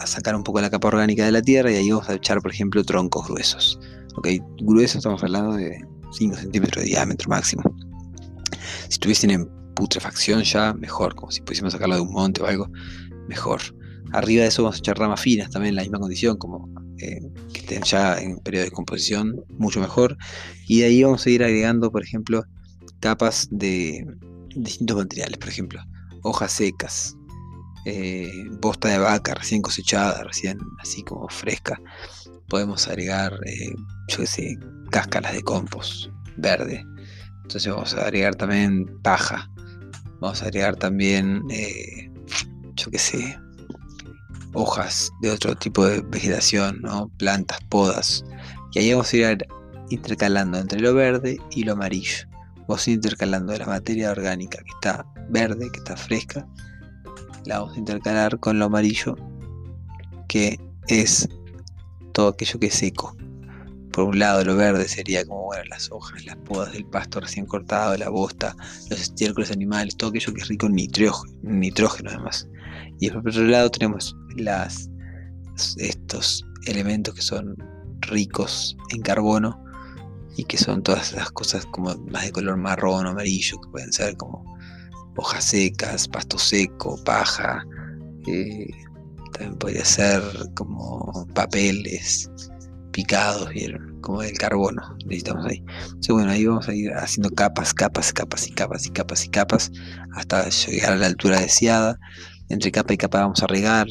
sacar 0.07 0.35
un 0.37 0.43
poco 0.43 0.61
la 0.61 0.71
capa 0.71 0.89
orgánica 0.89 1.25
de 1.25 1.33
la 1.33 1.43
tierra 1.43 1.71
y 1.73 1.77
ahí 1.77 1.91
vamos 1.91 2.09
a 2.09 2.15
echar, 2.15 2.41
por 2.41 2.53
ejemplo, 2.53 2.83
troncos 2.85 3.27
gruesos. 3.29 3.79
Ok, 4.17 4.29
gruesos 4.61 4.97
estamos 4.97 5.23
hablando 5.23 5.55
de 5.55 5.81
5 6.13 6.37
centímetros 6.37 6.85
de 6.85 6.91
diámetro 6.91 7.29
máximo. 7.29 7.63
Si 8.89 8.95
estuviesen 8.95 9.31
en 9.31 9.49
putrefacción 9.75 10.43
ya, 10.43 10.75
mejor, 10.75 11.15
como 11.15 11.31
si 11.31 11.41
pudiésemos 11.41 11.73
sacarlo 11.73 11.97
de 11.97 12.01
un 12.01 12.13
monte 12.13 12.43
o 12.43 12.47
algo, 12.47 12.69
mejor. 13.29 13.61
Arriba 14.13 14.43
de 14.43 14.49
eso 14.49 14.63
vamos 14.63 14.77
a 14.77 14.79
echar 14.79 14.99
ramas 14.99 15.21
finas 15.21 15.51
también 15.51 15.71
en 15.71 15.77
la 15.77 15.83
misma 15.83 15.99
condición, 15.99 16.37
como 16.39 16.69
eh, 16.99 17.21
que 17.53 17.61
estén 17.61 17.83
ya 17.83 18.19
en 18.19 18.39
periodo 18.39 18.65
de 18.65 18.71
composición, 18.71 19.37
mucho 19.59 19.81
mejor. 19.81 20.17
Y 20.67 20.81
de 20.81 20.87
ahí 20.87 21.03
vamos 21.03 21.27
a 21.27 21.31
ir 21.31 21.45
agregando, 21.45 21.93
por 21.93 22.03
ejemplo, 22.03 22.45
capas 23.01 23.49
de 23.51 24.07
distintos 24.57 24.97
materiales, 24.97 25.39
por 25.39 25.49
ejemplo, 25.49 25.81
hojas 26.23 26.53
secas, 26.53 27.18
eh, 27.85 28.47
bosta 28.61 28.89
de 28.89 28.99
vaca 28.99 29.35
recién 29.35 29.63
cosechada, 29.63 30.25
recién 30.25 30.59
así 30.81 31.03
como 31.03 31.29
fresca. 31.29 31.81
Podemos 32.49 32.89
agregar, 32.89 33.39
eh, 33.47 33.75
yo 34.09 34.19
qué 34.19 34.27
sé, 34.27 34.59
cáscaras 34.91 35.35
de 35.35 35.43
compost 35.43 36.11
verde. 36.37 36.85
Entonces 37.43 37.73
vamos 37.73 37.95
a 37.95 38.03
agregar 38.03 38.35
también 38.35 38.87
paja. 39.03 39.51
Vamos 40.21 40.43
a 40.43 40.47
agregar 40.47 40.77
también, 40.77 41.43
yo 42.75 42.91
qué 42.91 42.99
sé, 42.99 43.39
hojas 44.55 45.11
de 45.21 45.31
otro 45.31 45.55
tipo 45.55 45.87
de 45.87 46.01
vegetación, 46.01 46.81
¿no? 46.83 47.09
plantas, 47.19 47.59
podas. 47.69 48.25
Y 48.73 48.81
ahí 48.81 48.93
vamos 48.93 49.13
a 49.13 49.17
ir 49.17 49.47
intercalando 49.91 50.59
entre 50.59 50.81
lo 50.81 50.95
verde 50.95 51.39
y 51.51 51.65
lo 51.65 51.73
amarillo. 51.73 52.27
Vamos 52.67 52.87
a 52.87 52.91
ir 52.91 52.97
intercalando 52.97 53.57
la 53.57 53.67
materia 53.67 54.11
orgánica 54.11 54.59
que 54.59 54.71
está 54.71 55.07
verde, 55.31 55.71
que 55.71 55.79
está 55.79 55.97
fresca, 55.97 56.47
la 57.45 57.61
vamos 57.61 57.77
a 57.77 57.79
intercalar 57.79 58.39
con 58.39 58.59
lo 58.59 58.67
amarillo, 58.67 59.17
que 60.29 60.61
es 60.89 61.29
todo 62.13 62.29
aquello 62.29 62.59
que 62.59 62.67
es 62.67 62.75
seco. 62.75 63.17
Por 63.93 64.05
un 64.05 64.19
lado, 64.19 64.45
lo 64.45 64.57
verde 64.57 64.87
sería 64.87 65.25
como 65.25 65.45
bueno, 65.45 65.65
las 65.71 65.91
hojas, 65.91 66.25
las 66.25 66.37
podas 66.37 66.73
del 66.73 66.85
pasto 66.85 67.21
recién 67.21 67.47
cortado, 67.47 67.97
la 67.97 68.09
bosta, 68.09 68.55
los 68.91 69.01
estiércoles 69.01 69.51
animales, 69.51 69.97
todo 69.97 70.11
aquello 70.11 70.33
que 70.35 70.41
es 70.41 70.49
rico 70.49 70.67
en 70.67 70.75
nitrógeno, 70.75 71.37
nitrógeno 71.43 72.11
además. 72.11 72.49
Y 73.01 73.11
por 73.11 73.29
otro 73.29 73.45
lado 73.45 73.71
tenemos 73.71 74.17
las, 74.37 74.91
estos 75.79 76.45
elementos 76.67 77.15
que 77.15 77.23
son 77.23 77.57
ricos 78.01 78.77
en 78.91 79.03
carbono 79.03 79.63
y 80.37 80.45
que 80.45 80.57
son 80.57 80.83
todas 80.83 81.13
esas 81.13 81.31
cosas 81.33 81.67
como 81.67 81.97
más 81.97 82.25
de 82.25 82.33
color 82.33 82.57
marrón 82.57 83.07
o 83.07 83.11
amarillo, 83.11 83.61
que 83.61 83.71
pueden 83.71 83.93
ser 83.93 84.17
como 84.17 84.58
hojas 85.19 85.45
secas, 85.45 86.09
pasto 86.09 86.39
seco, 86.39 86.99
paja, 87.05 87.65
eh, 88.27 88.69
también 89.33 89.59
podría 89.59 89.85
ser 89.85 90.23
como 90.55 91.27
papeles 91.35 92.31
picados, 92.93 93.51
¿vieron? 93.51 94.01
Como 94.01 94.23
del 94.23 94.39
carbono, 94.39 94.97
necesitamos 95.07 95.47
ahí. 95.47 95.63
Entonces, 95.85 96.15
bueno, 96.15 96.31
ahí 96.31 96.47
vamos 96.47 96.69
a 96.69 96.75
ir 96.75 96.93
haciendo 96.95 97.31
capas, 97.31 97.75
capas, 97.75 98.13
capas 98.13 98.47
y 98.47 98.53
capas 98.53 98.87
y 98.87 98.91
capas 98.91 99.25
y 99.25 99.29
capas 99.29 99.73
hasta 100.15 100.49
llegar 100.49 100.93
a 100.93 100.97
la 100.97 101.07
altura 101.07 101.41
deseada. 101.41 101.99
Entre 102.49 102.73
capa 102.73 102.95
y 102.95 102.97
capa 102.97 103.21
vamos 103.21 103.43
a 103.43 103.47
regar. 103.47 103.87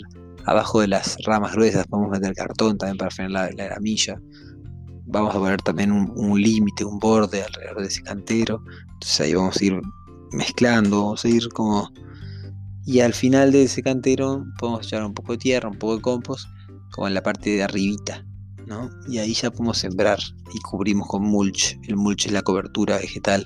Abajo 0.45 0.81
de 0.81 0.87
las 0.87 1.17
ramas 1.25 1.53
gruesas 1.53 1.85
podemos 1.87 2.11
meter 2.11 2.33
cartón 2.33 2.77
también 2.77 2.97
para 2.97 3.11
frenar 3.11 3.53
la, 3.53 3.69
la 3.69 3.77
Vamos 5.05 5.35
a 5.35 5.39
poner 5.39 5.61
también 5.61 5.91
un, 5.91 6.41
límite, 6.41 6.83
un 6.83 6.99
borde 6.99 7.43
alrededor 7.43 7.81
de 7.81 7.87
ese 7.87 8.01
cantero. 8.01 8.61
Entonces 8.93 9.21
ahí 9.21 9.33
vamos 9.33 9.57
a 9.61 9.65
ir 9.65 9.81
mezclando, 10.31 11.03
vamos 11.03 11.25
a 11.25 11.29
ir 11.29 11.49
como... 11.49 11.91
Y 12.85 13.01
al 13.01 13.13
final 13.13 13.51
de 13.51 13.63
ese 13.63 13.83
cantero 13.83 14.45
podemos 14.57 14.85
echar 14.85 15.03
un 15.03 15.13
poco 15.13 15.33
de 15.33 15.39
tierra, 15.39 15.69
un 15.69 15.77
poco 15.77 15.97
de 15.97 16.01
compost, 16.01 16.47
como 16.91 17.07
en 17.07 17.13
la 17.13 17.21
parte 17.21 17.49
de 17.49 17.63
arribita, 17.63 18.25
¿no? 18.65 18.89
Y 19.09 19.17
ahí 19.17 19.33
ya 19.33 19.51
podemos 19.51 19.77
sembrar 19.77 20.19
y 20.53 20.59
cubrimos 20.59 21.07
con 21.07 21.23
mulch. 21.23 21.77
El 21.83 21.97
mulch 21.97 22.27
es 22.27 22.31
la 22.31 22.43
cobertura 22.43 22.97
vegetal, 22.97 23.45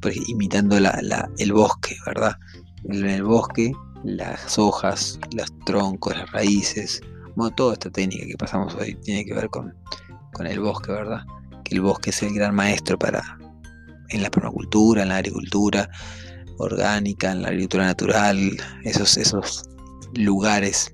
pues, 0.00 0.16
imitando 0.28 0.78
el 0.78 1.52
bosque, 1.52 1.96
¿verdad? 2.06 2.36
En 2.84 3.04
el 3.04 3.22
bosque, 3.22 3.72
las 4.02 4.58
hojas, 4.58 5.18
los 5.34 5.52
troncos, 5.66 6.16
las 6.16 6.30
raíces, 6.32 7.02
bueno, 7.36 7.54
toda 7.54 7.74
esta 7.74 7.90
técnica 7.90 8.26
que 8.26 8.36
pasamos 8.36 8.74
hoy 8.74 8.94
tiene 9.02 9.24
que 9.24 9.34
ver 9.34 9.48
con, 9.50 9.74
con 10.32 10.46
el 10.46 10.60
bosque, 10.60 10.92
¿verdad? 10.92 11.24
Que 11.64 11.74
el 11.74 11.80
bosque 11.80 12.10
es 12.10 12.22
el 12.22 12.34
gran 12.34 12.54
maestro 12.54 12.98
para 12.98 13.38
en 14.10 14.22
la 14.22 14.30
permacultura, 14.30 15.02
en 15.02 15.08
la 15.08 15.16
agricultura 15.16 15.90
orgánica, 16.58 17.32
en 17.32 17.42
la 17.42 17.48
agricultura 17.48 17.86
natural, 17.86 18.56
esos, 18.84 19.16
esos 19.16 19.64
lugares, 20.14 20.92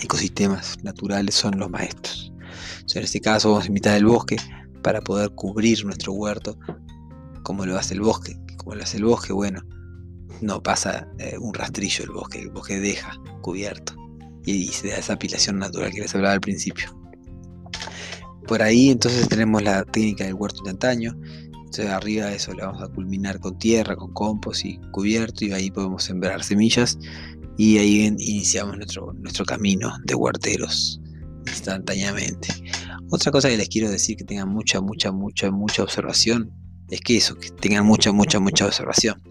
ecosistemas 0.00 0.82
naturales 0.82 1.34
son 1.34 1.58
los 1.58 1.70
maestros. 1.70 2.32
en 2.94 3.02
este 3.02 3.20
caso 3.20 3.50
vamos 3.50 3.64
a 3.64 3.68
invitar 3.68 3.96
el 3.96 4.06
bosque 4.06 4.36
para 4.82 5.00
poder 5.00 5.30
cubrir 5.30 5.84
nuestro 5.84 6.12
huerto 6.12 6.58
como 7.42 7.66
lo 7.66 7.76
hace 7.76 7.94
el 7.94 8.00
bosque. 8.00 8.36
Como 8.56 8.74
lo 8.76 8.82
hace 8.82 8.98
el 8.98 9.04
bosque, 9.04 9.32
bueno, 9.32 9.60
no 10.40 10.62
pasa 10.62 11.08
eh, 11.18 11.36
un 11.38 11.52
rastrillo 11.54 12.04
el 12.04 12.10
bosque, 12.10 12.40
el 12.40 12.50
bosque 12.50 12.80
deja 12.80 13.12
cubierto 13.42 13.94
y, 14.44 14.68
se 14.68 14.88
da 14.88 14.96
esa 14.96 15.14
apilación 15.14 15.58
natural 15.58 15.92
que 15.92 16.00
les 16.00 16.14
hablaba 16.14 16.34
al 16.34 16.40
principio. 16.40 16.98
Por 18.46 18.62
ahí 18.62 18.90
entonces 18.90 19.28
tenemos 19.28 19.62
la 19.62 19.84
técnica 19.84 20.24
del 20.24 20.34
huerto 20.34 20.62
de 20.64 20.70
antaño. 20.70 21.16
Entonces 21.72 21.90
arriba 21.90 22.30
eso 22.30 22.52
le 22.52 22.66
vamos 22.66 22.82
a 22.82 22.88
culminar 22.88 23.40
con 23.40 23.58
tierra, 23.58 23.96
con 23.96 24.12
compost 24.12 24.66
y 24.66 24.78
cubierto 24.90 25.46
y 25.46 25.52
ahí 25.52 25.70
podemos 25.70 26.04
sembrar 26.04 26.44
semillas 26.44 26.98
y 27.56 27.78
ahí 27.78 28.02
iniciamos 28.02 28.76
nuestro, 28.76 29.14
nuestro 29.14 29.46
camino 29.46 29.90
de 30.04 30.14
huerteros 30.14 31.00
instantáneamente. 31.46 32.48
Otra 33.08 33.32
cosa 33.32 33.48
que 33.48 33.56
les 33.56 33.70
quiero 33.70 33.90
decir 33.90 34.18
que 34.18 34.24
tengan 34.24 34.50
mucha, 34.50 34.82
mucha, 34.82 35.12
mucha, 35.12 35.50
mucha 35.50 35.82
observación 35.82 36.52
es 36.90 37.00
que 37.00 37.16
eso, 37.16 37.36
que 37.36 37.48
tengan 37.48 37.86
mucha, 37.86 38.12
mucha, 38.12 38.38
mucha 38.38 38.66
observación. 38.66 39.22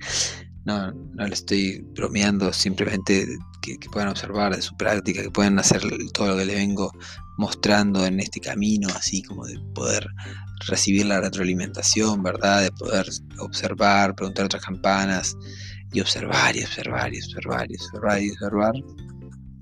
no, 0.64 0.90
no 0.90 1.24
le 1.24 1.34
estoy 1.34 1.86
bromeando, 1.94 2.52
simplemente 2.52 3.28
que, 3.74 3.88
puedan 3.90 4.08
observar 4.08 4.54
de 4.54 4.62
su 4.62 4.76
práctica, 4.76 5.22
que 5.22 5.30
puedan 5.30 5.58
hacer 5.58 5.82
todo 6.12 6.28
lo 6.28 6.36
que 6.36 6.44
les 6.44 6.56
vengo 6.56 6.92
mostrando 7.36 8.06
en 8.06 8.20
este 8.20 8.40
camino, 8.40 8.88
así 8.94 9.22
como 9.22 9.44
de 9.46 9.58
poder 9.74 10.06
recibir 10.68 11.06
la 11.06 11.20
retroalimentación, 11.20 12.22
¿verdad? 12.22 12.62
De 12.62 12.70
poder 12.72 13.06
observar, 13.38 14.14
preguntar 14.14 14.46
otras 14.46 14.64
campanas 14.64 15.36
y 15.92 16.00
observar 16.00 16.56
y 16.56 16.62
observar 16.62 17.12
y 17.14 17.18
observar 17.18 17.66
y 17.70 17.74
observar 17.74 18.22
y 18.22 18.30
observar. 18.30 18.74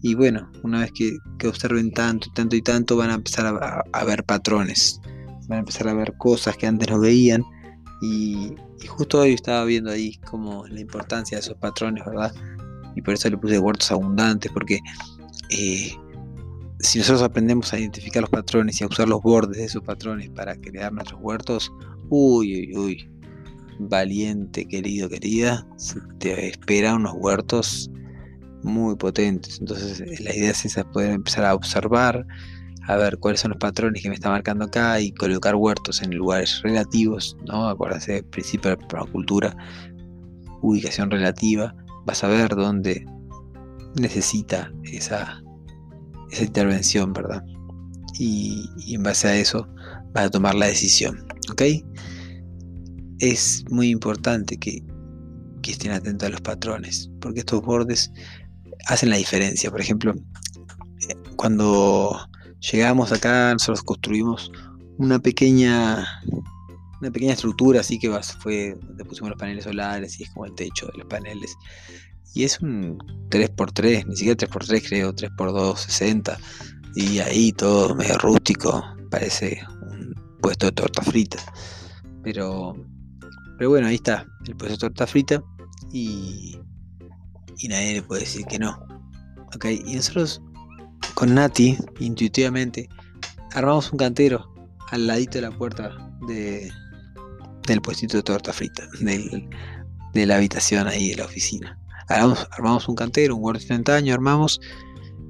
Y 0.03 0.15
bueno, 0.15 0.51
una 0.63 0.81
vez 0.81 0.93
que, 0.93 1.17
observen 1.49 1.91
tanto 1.91 2.29
y 2.29 2.35
tanto 2.35 2.57
y 2.57 2.63
tanto, 2.63 2.97
van 2.97 3.11
a 3.11 3.15
empezar 3.15 3.47
a, 3.91 4.05
ver 4.05 4.23
patrones, 4.25 5.01
van 5.49 5.57
a 5.57 5.61
empezar 5.61 5.89
a 5.89 5.95
ver 5.95 6.15
cosas 6.19 6.57
que 6.59 6.67
antes 6.67 6.91
no 6.91 7.01
veían. 7.01 7.43
Y, 8.03 8.55
justo 8.87 9.21
hoy 9.21 9.33
estaba 9.33 9.65
viendo 9.65 9.91
ahí 9.91 10.17
como 10.19 10.67
la 10.67 10.79
importancia 10.79 11.39
de 11.39 11.41
esos 11.41 11.57
patrones, 11.57 12.05
¿verdad? 12.05 12.35
Y 12.95 13.03
por 13.03 13.15
eso 13.15 13.29
le 13.31 13.39
puse 13.39 13.59
huertos 13.59 13.91
abundantes, 13.91 14.51
porque 14.53 14.81
eh, 15.51 15.93
si 16.81 16.99
nosotros 16.99 17.23
aprendemos 17.23 17.73
a 17.73 17.79
identificar 17.79 18.23
los 18.23 18.31
patrones 18.31 18.81
y 18.81 18.85
a 18.85 18.87
usar 18.87 19.09
los 19.09 19.23
bordes 19.23 19.57
de 19.59 19.65
esos 19.65 19.83
patrones 19.83 20.31
para 20.31 20.57
crear 20.57 20.93
nuestros 20.93 21.21
huertos, 21.21 21.73
uy, 22.11 22.55
uy, 22.55 22.77
uy, 22.77 23.11
valiente, 23.79 24.67
querido, 24.67 25.09
querida, 25.09 25.67
te 26.19 26.49
espera 26.49 26.95
unos 26.95 27.15
huertos 27.17 27.91
muy 28.63 28.97
potentes. 28.97 29.59
Entonces 29.61 30.01
la 30.21 30.35
idea 30.35 30.51
es 30.51 30.65
esa, 30.65 30.85
poder 30.85 31.13
empezar 31.13 31.45
a 31.45 31.55
observar, 31.55 32.27
a 32.87 32.97
ver 32.97 33.19
cuáles 33.19 33.41
son 33.41 33.53
los 33.53 33.59
patrones 33.59 34.03
que 34.03 34.09
me 34.09 34.15
está 34.15 34.31
marcando 34.31 34.67
acá 34.67 35.01
y 35.01 35.13
colocar 35.13 35.55
huertos 35.55 36.03
en 36.03 36.15
lugares 36.15 36.61
relativos, 36.63 37.37
¿no? 37.47 37.69
Acuérdense 37.69 38.23
principio 38.25 38.71
de 38.71 38.77
la 38.77 38.89
permacultura, 38.89 39.57
ubicación 40.61 41.11
relativa, 41.11 41.75
vas 42.05 42.25
a 42.25 42.29
ver 42.29 42.55
dónde 42.55 43.07
necesita 43.97 44.73
esa 44.85 45.45
esa 46.35 46.45
intervención, 46.45 47.13
¿verdad? 47.13 47.43
Y, 48.19 48.71
en 48.95 49.03
base 49.03 49.29
a 49.29 49.37
eso 49.37 49.67
vas 50.13 50.27
a 50.27 50.31
tomar 50.31 50.55
la 50.55 50.67
decisión, 50.67 51.27
¿ok? 51.51 51.63
Es 53.19 53.65
muy 53.71 53.91
importante 53.91 54.57
que, 54.57 54.83
estén 55.67 55.93
atentos 55.93 56.29
a 56.29 56.31
los 56.31 56.43
patrones, 56.43 57.11
porque 57.23 57.41
estos 57.41 57.63
bordes 57.63 58.13
hacen 58.87 59.09
la 59.09 59.17
diferencia. 59.17 59.71
Por 59.71 59.81
ejemplo, 59.81 60.15
cuando 61.37 62.19
llegamos 62.71 63.13
acá, 63.13 63.51
nosotros 63.55 63.83
construimos 63.83 64.53
una 64.99 65.19
pequeña 65.19 66.07
una 67.05 67.13
pequeña 67.13 67.35
estructura 67.35 67.81
así 67.81 67.99
que 67.99 68.11
fue 68.41 68.77
donde 68.81 69.05
pusimos 69.05 69.31
los 69.31 69.39
paneles 69.39 69.65
solares 69.65 70.19
y 70.19 70.25
es 70.25 70.31
como 70.31 70.47
el 70.47 70.55
techo 70.55 70.87
de 70.87 70.99
los 70.99 71.07
paneles 71.07 71.57
y 72.35 72.43
es 72.43 72.61
un 72.61 72.99
3x3, 73.31 74.07
ni 74.07 74.17
siquiera 74.17 74.37
3x3 74.37 74.89
creo, 74.89 75.15
3x2, 75.15 75.77
60. 75.77 76.39
Y 76.97 77.21
ahí 77.21 77.53
todo 77.53 77.95
medio 77.95 78.19
rústico, 78.19 78.85
parece 79.09 79.61
un 79.93 80.15
puesto 80.43 80.67
de 80.67 80.73
torta 80.73 81.03
frita. 81.03 81.39
Pero, 82.25 82.75
pero 83.57 83.71
bueno, 83.71 83.87
ahí 83.87 83.95
está, 83.95 84.27
el 84.47 84.57
puesto 84.57 84.75
de 84.75 84.79
torta 84.79 85.07
frita 85.07 85.43
y, 85.93 86.59
y 87.59 87.69
nadie 87.69 87.95
le 87.95 88.03
puede 88.03 88.23
decir 88.23 88.45
que 88.47 88.59
no. 88.59 88.85
¿Ok? 89.55 89.67
Y 89.87 89.95
nosotros 89.95 90.43
con 91.15 91.35
Nati, 91.35 91.79
intuitivamente, 92.01 92.89
armamos 93.53 93.93
un 93.93 93.99
cantero 93.99 94.53
al 94.91 95.07
ladito 95.07 95.39
de 95.39 95.43
la 95.43 95.53
puerta 95.53 95.97
de, 96.27 96.69
del 97.67 97.81
puestito 97.81 98.17
de 98.17 98.23
torta 98.23 98.53
frita, 98.53 98.89
de 99.01 100.27
la 100.27 100.37
habitación 100.37 100.87
ahí 100.87 101.11
de 101.11 101.17
la 101.17 101.25
oficina 101.25 101.79
armamos, 102.09 102.89
un 102.89 102.95
cantero, 102.95 103.37
un 103.37 103.45
huerto 103.45 103.63
instantáneo, 103.63 104.15
armamos 104.15 104.61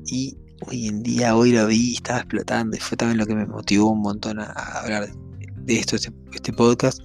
y 0.06 0.36
hoy 0.66 0.88
en 0.88 1.02
día, 1.02 1.36
hoy 1.36 1.52
lo 1.52 1.66
vi, 1.66 1.94
estaba 1.94 2.20
explotando 2.20 2.76
y 2.76 2.80
fue 2.80 2.96
también 2.96 3.18
lo 3.18 3.26
que 3.26 3.34
me 3.34 3.46
motivó 3.46 3.90
un 3.90 4.02
montón 4.02 4.40
a, 4.40 4.46
hablar 4.52 5.08
de 5.56 5.76
esto, 5.76 5.96
este, 5.96 6.12
este, 6.32 6.52
podcast, 6.52 7.00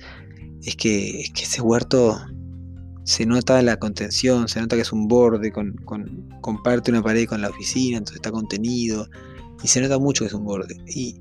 es 0.63 0.75
que, 0.75 1.21
ese 1.21 1.61
huerto 1.61 2.19
se 3.03 3.25
nota 3.25 3.61
la 3.61 3.77
contención, 3.77 4.47
se 4.47 4.61
nota 4.61 4.75
que 4.75 4.83
es 4.83 4.91
un 4.91 5.07
borde, 5.07 5.51
con, 5.51 5.75
comparte 6.41 6.91
una 6.91 7.01
pared 7.01 7.27
con 7.27 7.41
la 7.41 7.49
oficina, 7.49 7.97
entonces 7.97 8.17
está 8.17 8.31
contenido, 8.31 9.07
y 9.63 9.67
se 9.67 9.81
nota 9.81 9.97
mucho 9.97 10.23
que 10.23 10.27
es 10.27 10.33
un 10.33 10.45
borde. 10.45 10.75
Y, 10.87 11.19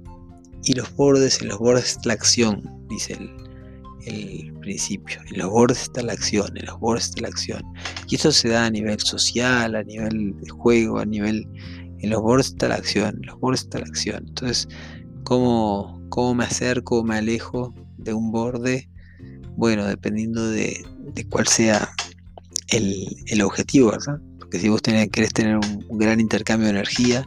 y 0.64 0.74
los 0.74 0.94
bordes, 0.96 1.40
en 1.40 1.48
los 1.48 1.58
bordes 1.58 1.98
la 2.04 2.12
acción, 2.12 2.62
dice 2.88 3.14
el, 3.14 3.47
el 4.08 4.52
principio. 4.60 5.20
En 5.30 5.38
los 5.38 5.50
bordes 5.50 5.82
está 5.82 6.02
la 6.02 6.12
acción, 6.12 6.56
en 6.56 6.66
los 6.66 6.78
bordes 6.80 7.06
está 7.06 7.22
la 7.22 7.28
acción. 7.28 7.62
Y 8.08 8.16
eso 8.16 8.32
se 8.32 8.48
da 8.48 8.66
a 8.66 8.70
nivel 8.70 8.98
social, 9.00 9.74
a 9.74 9.82
nivel 9.82 10.38
de 10.40 10.48
juego, 10.50 10.98
a 10.98 11.04
nivel... 11.04 11.46
En 12.00 12.10
los 12.10 12.22
bordes 12.22 12.48
está 12.48 12.68
la 12.68 12.76
acción, 12.76 13.16
en 13.20 13.26
los 13.26 13.40
bordes 13.40 13.62
está 13.62 13.78
la 13.78 13.86
acción. 13.86 14.24
Entonces, 14.28 14.68
¿cómo, 15.24 16.00
cómo 16.10 16.34
me 16.34 16.44
acerco 16.44 17.02
me 17.02 17.16
alejo 17.16 17.74
de 17.96 18.14
un 18.14 18.30
borde? 18.30 18.88
Bueno, 19.56 19.84
dependiendo 19.84 20.48
de, 20.48 20.84
cuál 21.30 21.48
sea 21.48 21.88
el, 22.68 23.42
objetivo, 23.42 23.90
¿verdad? 23.90 24.20
Porque 24.38 24.60
si 24.60 24.68
vos 24.68 24.80
tenés, 24.80 25.10
querés 25.10 25.32
tener 25.32 25.56
un 25.56 25.98
gran 25.98 26.20
intercambio 26.20 26.66
de 26.66 26.74
energía 26.74 27.24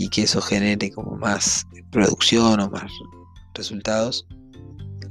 y 0.00 0.08
que 0.08 0.22
eso 0.22 0.40
genere 0.40 0.90
como 0.90 1.16
más 1.16 1.66
producción 1.90 2.58
o 2.58 2.70
más 2.70 2.90
resultados, 3.54 4.26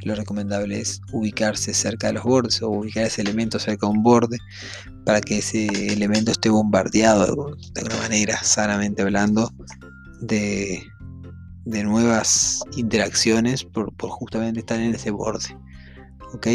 lo 0.03 0.15
recomendable 0.15 0.79
es 0.79 1.01
ubicarse 1.11 1.73
cerca 1.73 2.07
de 2.07 2.13
los 2.13 2.23
bordes 2.23 2.61
o 2.61 2.69
ubicar 2.69 3.05
ese 3.05 3.21
elemento 3.21 3.59
cerca 3.59 3.87
de 3.87 3.93
un 3.93 4.03
borde 4.03 4.37
para 5.05 5.21
que 5.21 5.39
ese 5.39 5.67
elemento 5.91 6.31
esté 6.31 6.49
bombardeado 6.49 7.55
de 7.73 7.81
alguna 7.81 7.97
manera, 7.97 8.41
sanamente 8.43 9.01
hablando, 9.01 9.51
de, 10.21 10.83
nuevas 11.65 12.61
interacciones 12.75 13.63
por, 13.63 13.93
justamente 14.09 14.59
estar 14.59 14.79
en 14.79 14.95
ese 14.95 15.11
borde. 15.11 15.55
¿Ok? 16.33 16.47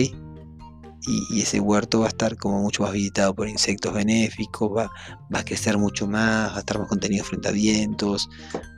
y, 1.06 1.42
ese 1.42 1.60
huerto 1.60 2.00
va 2.00 2.06
a 2.06 2.08
estar 2.08 2.36
como 2.36 2.62
mucho 2.62 2.82
más 2.82 2.92
visitado 2.92 3.34
por 3.34 3.48
insectos 3.48 3.92
benéficos, 3.92 4.70
va, 4.74 4.90
va, 5.34 5.40
a 5.40 5.44
crecer 5.44 5.76
mucho 5.78 6.06
más, 6.06 6.52
va 6.52 6.56
a 6.56 6.60
estar 6.60 6.78
más 6.78 6.88
contenido 6.88 7.24
frente 7.24 7.48
a 7.48 7.52
vientos, 7.52 8.28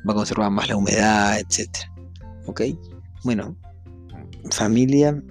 va 0.08 0.12
a 0.12 0.16
conservar 0.16 0.50
más 0.50 0.68
la 0.68 0.76
humedad, 0.76 1.38
etc. 1.38 1.68
¿Ok? 2.46 2.62
Bueno, 3.24 3.56
familia 4.56 5.22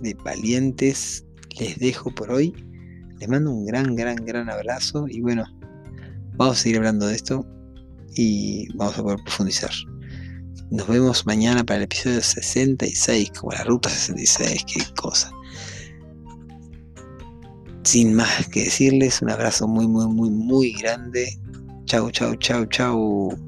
de 0.00 0.14
valientes, 0.22 1.24
les 1.58 1.78
dejo 1.78 2.14
por 2.14 2.30
hoy. 2.30 2.54
Les 3.18 3.28
mando 3.28 3.50
un 3.50 3.64
gran, 3.64 3.96
gran, 3.96 4.16
gran 4.16 4.50
abrazo 4.50 5.06
y 5.08 5.22
bueno, 5.22 5.44
vamos 6.36 6.58
a 6.58 6.62
seguir 6.62 6.76
hablando 6.76 7.06
de 7.06 7.16
esto 7.16 7.46
y 8.14 8.68
vamos 8.74 8.98
a 8.98 9.02
poder 9.02 9.18
profundizar. 9.24 9.70
Nos 10.70 10.86
vemos 10.88 11.24
mañana 11.24 11.64
para 11.64 11.78
el 11.78 11.84
episodio 11.84 12.20
66, 12.20 13.30
como 13.38 13.52
la 13.52 13.64
ruta 13.64 13.88
66, 13.88 14.64
qué 14.66 14.84
cosa. 15.00 15.30
Sin 17.84 18.12
más 18.14 18.48
que 18.48 18.64
decirles, 18.64 19.22
un 19.22 19.30
abrazo 19.30 19.66
muy, 19.66 19.86
muy, 19.86 20.06
muy, 20.08 20.28
muy 20.28 20.72
grande. 20.72 21.38
Chau, 21.86 22.10
chau, 22.10 22.34
chau, 22.34 22.66
chau. 22.66 23.45